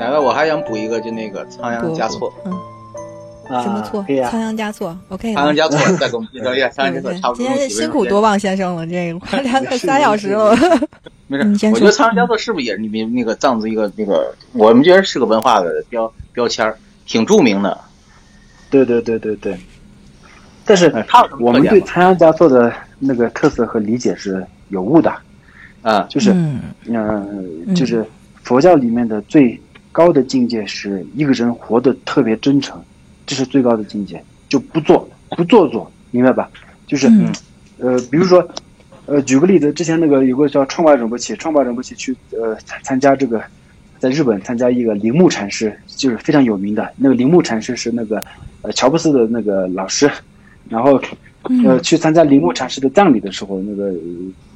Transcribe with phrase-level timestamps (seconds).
[0.00, 2.52] 行，奶，我还想补一个，就那个仓央嘉措，嗯，
[3.50, 5.56] 啊，什么错仓央嘉措，OK 仓央。
[5.56, 10.56] 嘉措再给我们介绍一下仓央嘉措，差不多今天辛苦多旺先生了，这个快聊了是仨小时了。
[11.26, 16.76] 没事， 我觉得仓央嘉措是不是也是你们那个藏族一个那个，我们觉得是个文化的标标签儿，
[17.06, 17.78] 挺著名的。
[18.70, 19.56] 对对对对对。
[20.64, 25.12] 但是哎他我们对仓央嘉措的那个特色和理解是有误的，
[25.82, 28.06] 啊，就是嗯嗯，就是
[28.44, 29.60] 佛教里面的最
[29.92, 32.82] 高的境界是一个人活得特别真诚，
[33.26, 36.50] 这是最高的境界，就不做不做作，明白吧？
[36.86, 37.32] 就是嗯。
[37.82, 38.46] 呃，比如说，
[39.06, 43.42] 呃，举个例子，之前那个有个叫创巴仁波切，创巴仁波切去呃参参加这个，
[43.98, 48.22] 在日本参加一个铃木禅师，就是非常有名的那个铃木禅师是那个
[48.60, 50.10] 呃乔布斯的那个老师，
[50.68, 51.00] 然后
[51.64, 53.84] 呃去参加铃木禅师的葬礼的时候，那个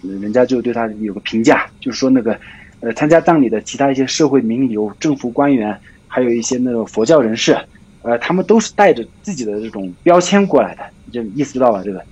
[0.02, 2.38] 呃人家就对他有个评价，就是说那个
[2.84, 5.74] 呃参加葬礼的其他一些社会名流、政府官员，
[6.06, 7.56] 还有一些那种佛教人士，
[8.02, 11.82] 呃，他们都是带着自己的这种标签过来的，这意思知道吧？
[11.82, 12.04] 这个，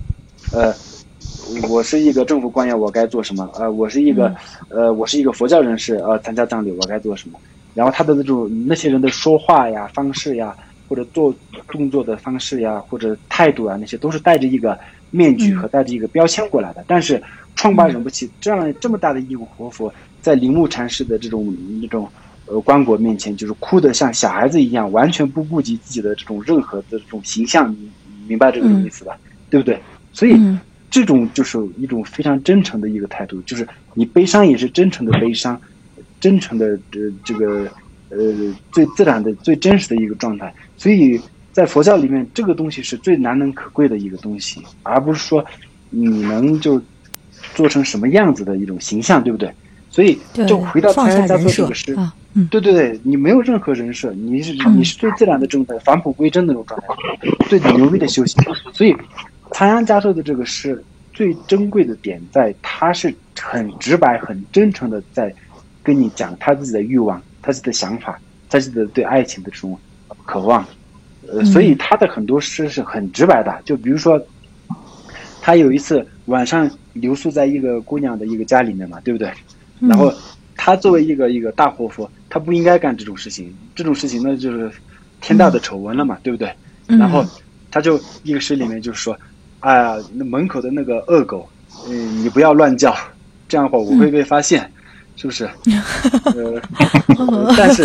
[0.51, 0.73] 呃，
[1.69, 3.47] 我是一个政府官员，我该做什么？
[3.53, 4.35] 呃，我是一个，
[4.69, 7.39] 呃，我是一个佛教人士，呃，参加葬礼我该做什么？
[7.75, 10.55] 然后他的那种那些人的说话呀、方式呀，
[10.89, 11.31] 或者做
[11.67, 14.75] 动作的方式呀，或者态度啊，那些都是带着一个
[15.11, 16.83] 面具和带着一个标签过来的。
[16.87, 17.21] 但是
[17.55, 19.93] 创办人不起这样这么大的义务活佛，
[20.23, 22.09] 在铃木禅师的这种那种
[22.47, 27.77] 呃棺椁面前，就是哭得像小孩子一样，完全不顾及自己的这种任何的这种形象，你
[28.07, 29.15] 你明白这个意思吧？
[29.51, 29.79] 对不对？
[30.11, 30.33] 所以。
[30.33, 30.59] 嗯
[30.93, 35.59] 这种就是一种非常真诚的一个态度，就是你悲伤也是真诚的悲伤，
[36.19, 37.67] 真诚的呃这个
[38.09, 40.53] 呃最自然的、最真实的一个状态。
[40.77, 41.19] 所以
[41.51, 45.43] 在佛教里面，这个东西是最难能可贵的一个东西，而不是说
[45.89, 46.79] 你能就
[47.55, 49.51] 做成什么样子的一种形象，对不对？
[49.93, 51.95] 所以就回到放仓央嘉措这个诗，
[52.49, 56.87] 对对对，你没有任何人设，你是嗯你是最自然的状态，返璞归真的那种状态，
[57.47, 58.43] 最牛逼的修行。
[58.73, 58.95] 所以，
[59.51, 60.83] 仓央嘉措的这个诗
[61.13, 65.31] 最珍贵的点在，他是很直白、很真诚的在
[65.83, 69.77] 跟你讲他自己的欲望、他自己的想法、他自己的对爱情的这种
[70.25, 70.65] 渴望。
[71.31, 74.19] 呃，所以他的很多诗是很直白的，就比如说，
[75.39, 79.31] 他有一次晚上留宿在一个姑娘的一个家里面嘛，对不对？
[79.87, 80.13] 然后
[80.55, 84.71] 他作为一个一个大活佛，他不应该干这种事情，这种事情那就是
[85.21, 86.47] 天大的丑闻了嘛，对不对？
[86.87, 87.25] 嗯然后
[87.71, 89.17] 他就一个诗里面就是说，
[89.61, 91.49] 哎呀，那门口的那个恶狗，
[91.87, 92.95] 嗯，你不要乱叫，
[93.47, 94.71] 这样的话我会被发现，
[95.15, 95.49] 是不是？
[96.35, 96.61] 呃，
[97.17, 97.83] 呃但是，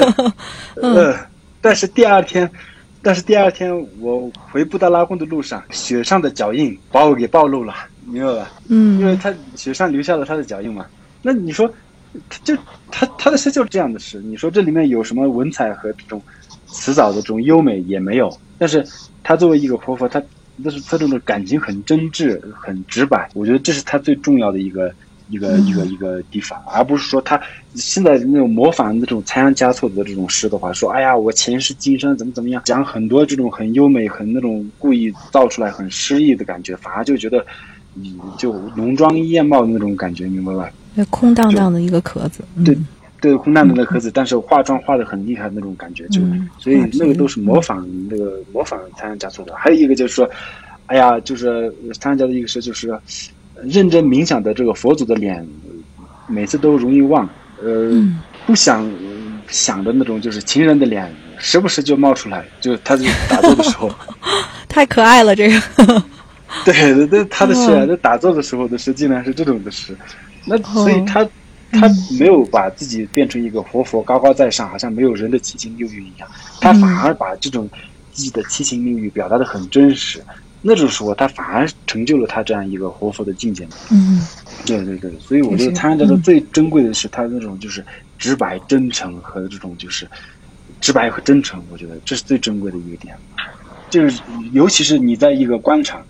[0.77, 1.15] 呃，
[1.61, 2.49] 但是第二天，
[3.03, 7.75] 但是第二天我回布达拉宫的路上，雪上的脚印把我给暴露了，
[8.07, 8.51] 明白吧？
[8.69, 10.85] 嗯因为嗯他雪上留下了他的脚印嘛。
[11.23, 11.75] 那你说，他
[12.45, 12.57] 就
[12.91, 16.21] 他他的诗就是这样的诗，你说这里面有什么文采和这种
[16.67, 18.85] 辞藻的这种优美也没有，但是
[19.23, 20.23] 他作为一个活佛，他
[20.57, 24.93] 那是他这种感情很真挚、很直白，我觉得这是他最重要的一个。
[25.31, 27.39] 一个一个一个地方，而不是说他
[27.75, 37.45] 现在那种模仿那种仓央嘉措的这种诗的话，说哎呀，我前世今生怎么怎么样，讲很多这种很优美、很那种故意造出来很诗意的感觉，反而就觉得
[37.93, 40.71] 你就浓妆艳貌的那种感觉，明白吧？
[40.95, 42.43] 对空荡荡的一个壳子。
[42.57, 42.79] 嗯对
[43.21, 49.53] 对，空荡荡的壳子，但是化妆化的很厉害那种感觉，就、嗯所以那个都是模仿那个模仿仓央嘉措的。
[49.57, 50.31] 还有一个就是说，
[50.87, 51.69] 哎呀，就是
[51.99, 53.01] 仓央嘉措一个是就是说
[53.65, 55.45] 认真冥想的这个佛祖的脸，
[56.29, 57.29] 每次都容易忘，
[57.61, 58.93] 呃，嗯不想呃
[59.49, 63.91] 想的那种就是情人的脸，时不时就冒出来，就他就打坐的时候。
[64.69, 65.61] 太可爱了，这个。
[66.65, 69.97] 对 对对，他的诗啊，嗯在打坐的时候的诗，竟然是这种的诗，
[70.47, 70.85] 那哦。
[70.85, 71.25] 所以他
[71.71, 71.89] 他
[72.19, 76.29] 没有把自己变成一个活佛，高高在上，好像没有人的七情六欲一样，
[76.61, 77.69] 他反而把这种
[78.11, 80.25] 自己的七情六欲表达的很真实，
[80.61, 83.73] 那种时候他反而成就了他这样一个活佛的境界嘛。
[83.91, 84.21] 嗯。
[84.67, 86.23] 对对对，所以我觉得参加者嗯。
[86.23, 87.85] 最珍贵的是他那种就是
[88.19, 90.09] 直白、真诚和这种就是
[90.81, 93.15] 直白和真诚，我觉得这是最珍贵的一个点。
[93.89, 94.21] 就是
[94.53, 96.05] 尤其是你在一个官场，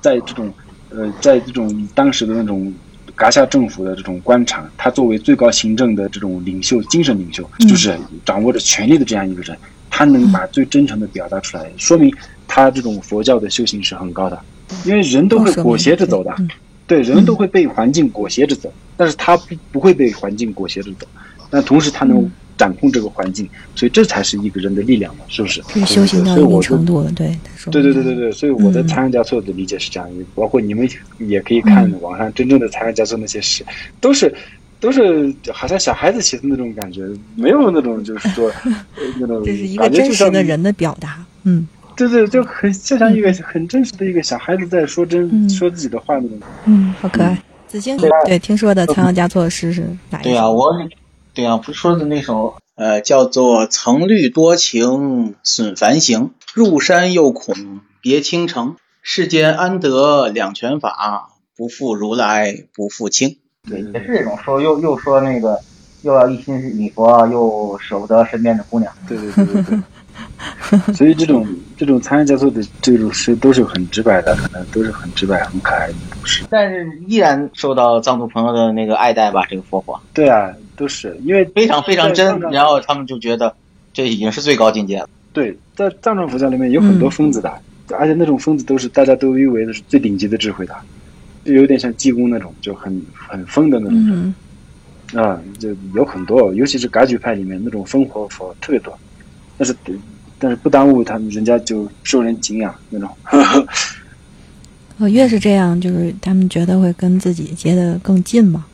[0.00, 0.52] 在这种
[0.88, 2.74] 呃，在这种当时的那种
[3.14, 7.68] 噶夏政府的这种官场，他作为最高行政的这种领袖、精神领袖，嗯。
[7.68, 9.56] 就是掌握着权力的这样一个人，
[9.88, 12.12] 他能把最真诚的表达出来，说明
[12.46, 14.38] 他这种佛教的修行是很高的。
[14.84, 16.48] 因为人都会裹挟着走的，嗯。
[16.86, 21.06] 对，人都会被环境裹挟着走，但是他不不会被环境裹挟着走，
[21.48, 25.62] 但同时他能嗯掌控这个环境，所以这才是一个人的力量嘛，是不是？
[25.62, 27.72] 可以修行到一定程度了，对他说。
[27.72, 30.86] 对对对对对，所以我的嗯残阳加措的理解是这样，包括你们
[31.18, 33.64] 也可以看嗯网上真正的残阳加措那些诗，
[33.98, 34.30] 都是
[34.78, 37.02] 都是好像小孩子写的那种感觉，
[37.34, 41.66] 没有那种就是说呃 那种这是一个真实的，人的表达，嗯
[41.96, 46.38] 对对，就很就像一个很真实的一个小孩子在说真、嗯说自己的话那种。
[46.66, 47.36] 嗯，好可爱。
[47.68, 50.30] 子清，对对，听说的仓央嘉措的诗是哪一首？
[50.30, 50.72] 对啊，我
[51.40, 58.76] 对啊，不是说的那首呃叫做“曾虑多情损繁行，入山又恐别倾城。
[59.00, 61.30] 世间安得两全法？
[61.56, 65.58] 不负如来不负卿。”对，也是这种说，又又说那个
[66.02, 68.92] 又要一心礼佛，又舍不得身边的姑娘。
[69.08, 69.78] 对对对对对。
[70.94, 71.46] 所以这种
[71.76, 76.44] 这种残阳加措的这种诗都是很直白的，可能都是很直白、很可爱的东西。
[76.50, 83.54] 但是依然受到藏族朋友的那个爱戴吧，这个佛法对啊，都是因为非常非常真，然后他们就觉得
[83.92, 85.08] 这已经是最高境界了。
[85.32, 87.52] 对，在藏传佛教里面有很多嗯疯子的，
[87.96, 90.74] 而且那种疯子都是大家都誉为的是最顶级的智慧的，
[91.44, 94.34] 就有点像济公那种，就很很疯的那种人
[95.12, 98.96] 嗯啊、就有很多，尤其是噶举派里面那种疯活佛特别多，
[99.56, 99.74] 但是
[100.40, 103.08] 但是不耽误他们人家就受人敬仰那种。
[104.98, 108.64] 我， 越是这样，就是他们觉得会跟自己接得更近嘛，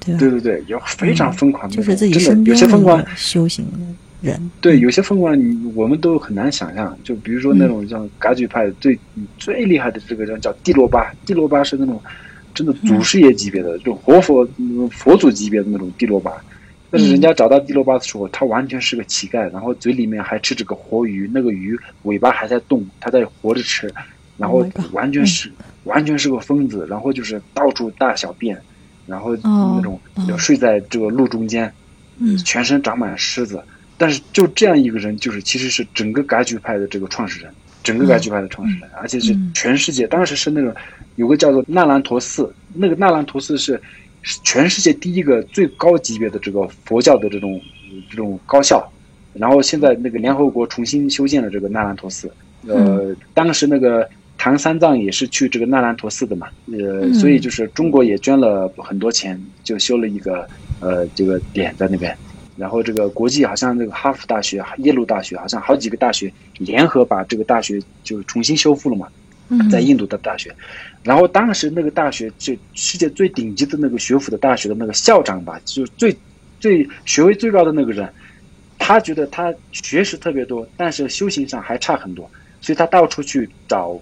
[0.00, 0.18] 对吧？
[0.18, 4.50] 对对对，有非常疯狂的，嗯就是自己有身边有些疯狂，修行的人。
[4.60, 6.96] 对，有些疯狂你我们都很难想象。
[7.04, 8.98] 就比如说那种像噶举派最
[9.38, 12.02] 最厉害的这个人叫帝罗巴，帝罗巴是那种
[12.52, 16.32] 真的祖师爷级别的，这种活佛嗯佛祖级别的那种帝罗巴。
[16.90, 23.92] 但是人家找到帝罗巴的时候，他完全是个乞丐，然后嘴里面还吃着个活鱼，那个鱼尾巴还在动，他在活着吃，
[24.36, 25.50] 然后 Oh 完全是、
[25.84, 28.60] 完全是个疯子，然后就是到处大小便，
[29.06, 30.00] 然后哦那种
[30.38, 31.72] 睡在这个路中间，
[32.18, 32.36] 嗯。
[32.38, 33.62] 全身长满虱子。
[33.98, 37.50] 但是就这样一个人，就是其实是整个噶举派的这个创始人，
[37.82, 39.50] 整个噶举派的创始人，而且是嗯。
[39.54, 40.74] 全世界，当时是那种
[41.14, 43.80] 有个叫做纳兰陀寺，那个纳兰陀寺是是
[44.42, 47.60] 全世界第一个最高级别的这个佛教的这种
[48.10, 48.84] 这种高校，
[49.34, 52.30] 然后现在那个联合国重新修建了这个纳兰陀寺，
[52.66, 57.14] 呃，当时那个唐三藏也是去这个纳兰陀寺的嘛，呃，嗯。
[57.14, 60.46] 所以就是中国也捐了很多钱，就修了一个
[60.80, 62.16] 呃这个点在那边。
[62.56, 69.12] 然后这个国际好像那个哈佛大学、耶鲁大学，好像好几个大学联合把这个大学就重新修复了嘛，嗯
[69.70, 70.54] 在印度的大学。
[71.02, 76.16] 然后当时那个大学就世界最顶级的那个学府的大学的那个校长吧，就最
[76.58, 78.12] 最学位最高的那个人，
[78.78, 82.28] 他觉得他学识特别多，但是修行上还差很多，
[82.60, 83.98] 所以他到处去找，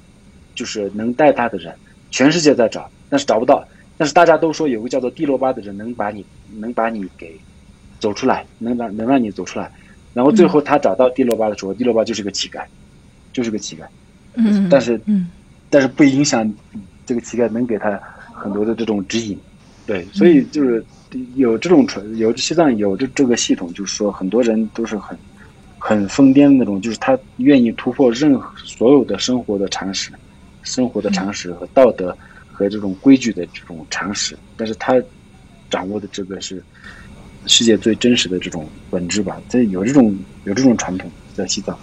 [0.54, 1.74] 就是能带他的人，
[2.10, 3.66] 全世界在找，但是找不到。
[3.96, 6.24] 但是大家都说有个叫做帝罗巴的人能把你
[6.58, 7.38] 能把你给
[8.00, 9.70] 走出来，能让能让你走出来。
[10.14, 12.64] 然后最后他找到帝罗巴的时候，帝罗巴就是个乞丐，
[13.32, 13.82] 就是个乞丐。
[14.36, 15.30] 嗯，但是嗯
[15.70, 16.48] 但是不影响
[17.06, 18.00] 这个乞丐能给他
[18.32, 19.40] 很多的这种指引。
[19.86, 20.84] 对，所以就是
[21.36, 25.18] 有这种传，有西藏有这这个系统，就是说很多人都是很
[25.78, 30.10] 很疯癫的那种，就是他愿意突破任何所有的生活的常识、
[30.62, 34.94] 生活的常识和道德和这种规矩的这种常识，但是他
[35.68, 36.64] 掌握的这个是
[37.46, 39.38] 世界最真实的这种本质吧。
[39.48, 41.78] 这有这种有这种传统在西藏，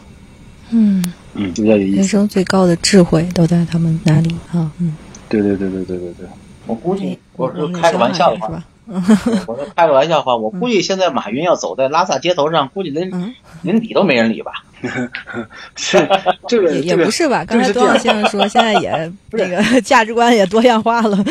[0.71, 1.97] 嗯，嗯，就比较有意思。
[1.97, 4.95] 人生最高的智慧都在他们那里啊，嗯，
[5.29, 6.27] 对对对对对对对。
[6.67, 8.63] 我估计，我是开个玩笑的话，是吧？
[9.47, 14.51] 我说开个玩笑的话，我估计现在马云要走在拉萨街头上，估计连嗯，连理都没人理吧。
[15.75, 15.97] 是
[16.47, 17.45] 这个也不是吧？
[17.45, 21.23] 刚才多少先生说，现在也那个价值观也多样化了。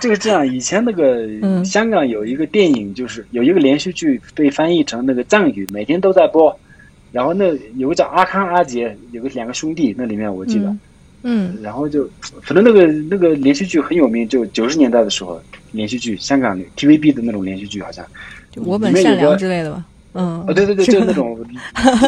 [0.00, 6.58] 这个这样，以前那个嗯香港有一个电影，就是有一个连续剧被翻译成那个藏语，每天都在播。
[7.12, 10.66] 然后那有个叫阿康阿杰，有个两个兄弟，那里面我记得。
[10.66, 10.80] 嗯。
[11.22, 11.58] 嗯。
[11.62, 12.08] 然后就
[12.42, 15.40] 反正那个那个连续剧很有名，就九十年代的时候，
[15.72, 18.04] 连续剧香港 TVB 的那种连续剧好像。
[18.50, 19.84] 就我本善良之类的吧。
[20.12, 21.38] 嗯，哦，对对对，就是 那种，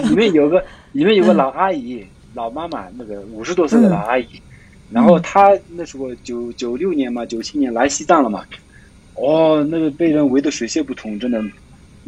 [0.08, 2.04] 里面有个里面有个老阿姨，
[2.34, 4.26] 老妈妈，那个五十多岁的老阿姨，
[4.90, 8.44] 然后她那时候九九六年嘛，九七年来西藏了嘛，
[9.14, 11.40] 哦，那个被人围得水泄不通，真的，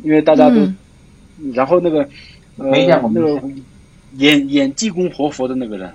[0.02, 0.76] 因为大家都，嗯。
[1.52, 2.08] 然后那个呃
[2.56, 3.40] 没见过那个
[4.16, 5.92] 演演济公活佛的那个人，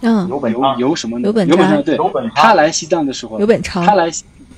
[0.00, 1.26] 嗯，有本游昌，游什么呢？
[1.26, 1.96] 游本昌游本昌对。
[1.96, 4.10] 有本，他，来西藏的时候，有本昌他来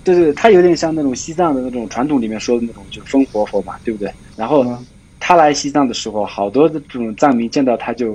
[0.04, 4.12] 对对，他有点像那种西藏的那种传统里面说的那种，就是风活佛嘛，对不对？
[4.36, 4.78] 然后呢，
[5.18, 8.14] 他来西藏的时候，好多的这种藏民见到他就，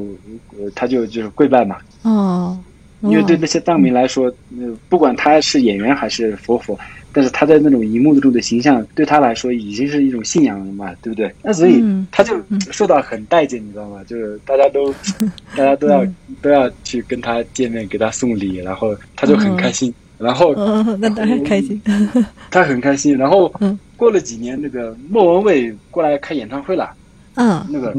[0.57, 2.57] 呃，他就就是跪拜嘛，哦，
[3.03, 4.25] 因为对那些藏民来说，
[4.59, 6.77] 呃，不管他是演员还是佛佛，
[7.11, 11.31] 但是他在那种荧幕中的形象，对他来说已经是一种信仰了嘛，对不对？
[11.41, 12.33] 那所以嗯他就
[12.71, 14.01] 受到很待见，你知道吗？
[14.07, 14.93] 就是大家都
[15.55, 16.05] 大家都要
[16.41, 21.81] 都要去跟他见面，给他送礼，然后他就很开心，然后嗯，那当然开心。
[22.49, 23.77] 他很开心，然后嗯。
[23.95, 26.89] 过了几年，那个莫文蔚过来开演唱会了，
[27.35, 27.95] 嗯，那个。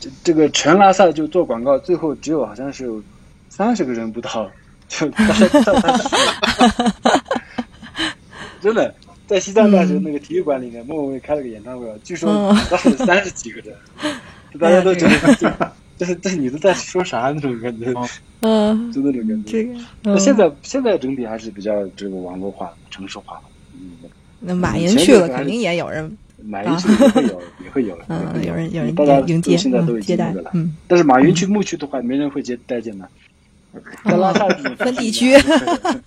[0.00, 3.02] 这这个全拉萨就做广告，最后只有好像是有
[3.58, 4.48] 三十个人不到，
[4.86, 7.24] 就大家到他去了
[8.60, 8.94] 真的。
[9.26, 13.76] 在西藏大学那个体育馆里面，莫文蔚开了个演唱会，据说嗯当时三十几个人，
[14.60, 15.34] 大家都觉得
[15.98, 17.92] 这这这你都在说啥那种感觉，
[18.42, 19.50] 嗯，就那种感觉。
[19.50, 19.74] 这个，
[20.04, 23.42] 那嗯现在现在整体还是比较这个网络化、城市化了。
[23.74, 23.90] 嗯，
[24.38, 30.50] 那马云去了，肯定也有人，马云去也会有，也会有， 也嗯，会有人有人大家迎接，现在都嗯接待已经那个了，。
[30.54, 33.06] 嗯，但是马云去牧区的话，没人会接待见的。
[34.04, 34.46] 在拉萨
[34.76, 35.36] 分地区，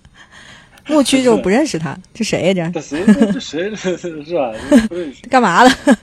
[0.88, 2.70] 牧区就不认识他，这谁呀？
[2.74, 4.52] 这这谁这谁这是吧？
[4.88, 5.26] 不认识。
[5.30, 5.70] 干嘛的？
[5.70, 5.96] 啊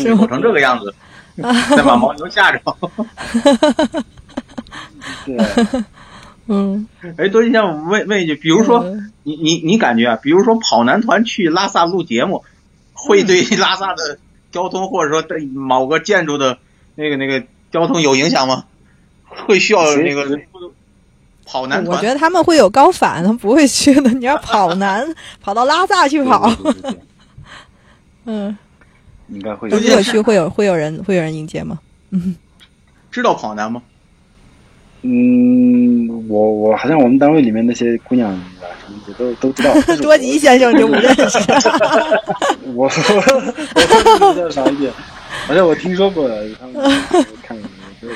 [0.00, 0.94] 你吼成这个样子，
[1.36, 2.60] 再把 牦牛吓着。
[5.26, 5.36] 对，
[6.46, 6.86] 嗯，
[7.18, 12.44] 哎，多吉先，我问问一句，比如说嗯你你你感觉啊，比如说跑男团去拉萨录节目，
[12.94, 14.18] 会对拉萨的
[14.50, 16.58] 交通或者说对某个建筑的
[16.94, 18.64] 那个那个交通有影响吗？
[19.28, 20.40] 会需要那个
[21.46, 22.08] 跑男团我觉？
[22.12, 24.10] 得他们会有高反， 他们不会去的。
[24.10, 25.06] 你要跑男，
[25.40, 27.00] 跑到拉萨去跑，对对对对
[28.26, 28.58] 嗯，
[29.28, 29.88] 应该会有对。
[29.88, 31.78] 热区会有会有人会有人迎接吗？
[32.10, 32.36] 嗯
[33.10, 33.80] 知道跑男吗？
[35.02, 38.40] 嗯，我我好像我们单位里面那些姑娘啊
[38.84, 39.72] 什么的都都知道。
[40.02, 41.38] 多吉先生就不认识。
[42.74, 44.92] 我我我比较少一点，
[45.46, 47.68] 反正我听说过的，他们我看过，
[48.02, 48.08] 我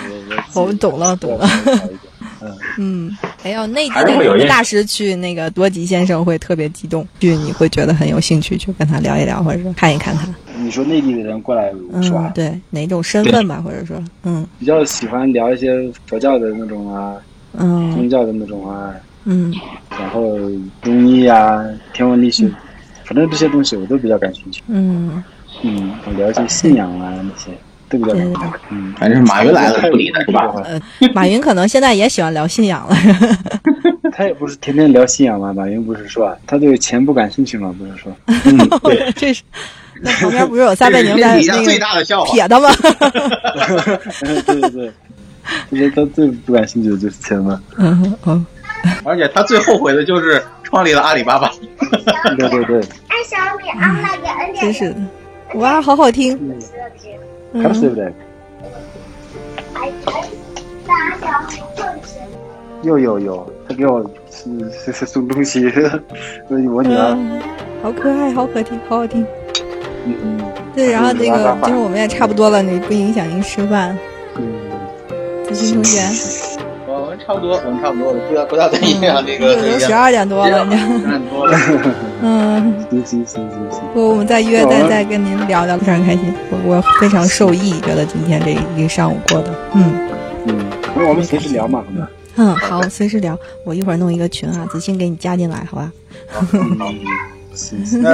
[0.54, 1.48] 我我们懂了懂了。
[2.80, 10.26] 嗯，嗯，还有内地还是会有印的大师去那个多吉先生会特别激动，去你会觉得很有兴趣去跟他聊一聊，或者说看一看他。
[10.56, 11.70] 你说内地的人过来
[12.02, 12.32] 是吧嗯，？
[12.34, 17.16] 对，哪种身份吧，或者说，嗯比较喜欢聊一些佛教的那种啊，
[17.58, 18.94] 嗯宗嗯教的那种啊，
[19.24, 19.54] 嗯
[19.90, 20.36] 然后
[20.82, 22.50] 中医啊、天文历史，
[23.04, 24.62] 反正这些东西我都比较感兴趣。
[24.68, 25.22] 嗯，
[25.62, 27.50] 嗯，我了解信仰啊那些
[27.90, 28.40] 都比较感兴趣。
[28.70, 30.50] 嗯，反正马云来了不理他是吧？
[30.64, 30.80] 呃，
[31.12, 32.96] 马云可能现在也喜欢聊信仰了。
[34.12, 38.12] 他也不是天天聊信仰嘛，马云不是说啊，他对钱不感兴趣吗，不是说。
[38.26, 39.42] 嗯， 对，这是，
[40.00, 42.32] 那旁边不是有撒贝宁在那个大的笑话。
[42.32, 42.70] 撇他吗？
[44.20, 44.92] 对对对，
[45.70, 47.60] 就是他最不感兴趣的就是钱嘛。
[47.76, 48.46] 嗯嗯，
[49.04, 51.50] 而且他最后悔的就是创立了阿里巴巴。
[52.36, 52.80] 对对对，
[54.60, 54.96] 真是的，
[55.54, 56.36] 哇，好好听。
[56.36, 56.58] 嗯，
[57.52, 58.12] 看对不对？
[62.82, 65.70] 又有有，他给我是是是送东西，
[66.48, 67.40] 所以我女儿，嗯，
[67.82, 69.26] 好可爱，好可听，好好听。
[70.06, 70.40] 嗯
[70.74, 73.94] 对，然后那个拉萨话今儿我们也差不多了，你不影响您吃饭。
[74.36, 74.42] 嗯，
[75.52, 76.00] 子欣同学，
[77.26, 81.58] 差不多，我们差不多了，不要不要再影响这个都十二点多了，你看，看多了。
[82.22, 90.08] 嗯，行行行行行，不，我们再约，再再跟您聊聊，非常开心，我我非常受益，觉得今天这一个上午过的，嗯。
[90.46, 90.58] 嗯，
[90.96, 92.08] 那我们随时聊嘛，好吗？
[92.36, 95.92] 嗯，好，随时聊，我一会儿弄一个群啊，子欣给你加进来，好吧？
[96.52, 96.78] 嗯，
[97.54, 98.10] 行行， 那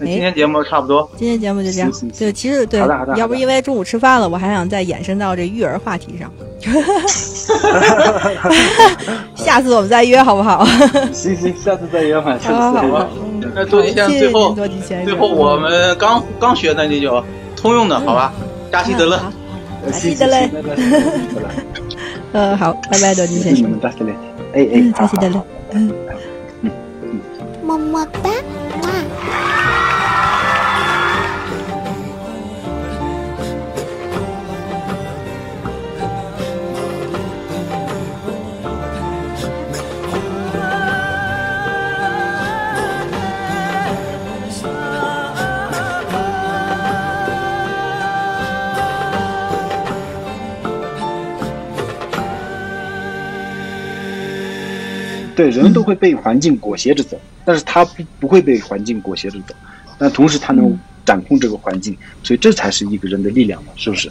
[0.00, 1.92] 那今天节目差不多，今天节目就这样。
[1.92, 2.18] 行行，行。
[2.18, 2.80] 对，其实对
[3.16, 6.32] 要不因为中午吃饭了，我还想再延伸到这育儿话题上，
[9.34, 10.64] 下次我们再约好不好？
[11.12, 13.06] 行行，下次再约嘛，下好好好次再约。，
[13.42, 14.54] 嗯那多吉先最后
[15.04, 17.22] 最后我们刚刚学的那就
[17.56, 18.32] 通用的，好吧？
[18.70, 19.16] 扎西德勒。
[19.16, 19.32] 嗯好
[19.86, 21.48] 呃记得嘞行行行那那好了，
[22.32, 23.80] 呃，好，拜拜，多吉先生你们。
[23.80, 24.12] 扎西嘞，
[24.52, 25.42] 哎哎嗯，，好好扎西德勒
[25.72, 25.90] 嗯。，
[26.60, 26.70] 嗯。
[27.64, 28.28] 么么哒，
[55.40, 59.54] 对，人都会被环境裹挟着走，但是他不不会被环境裹挟着走，
[59.96, 64.10] 但同时他能掌控这个环境，所以这才是一个人的力量嘛，是不是？